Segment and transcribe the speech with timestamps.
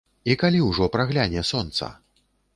[0.31, 1.93] І калі ўжо прагляне сонца?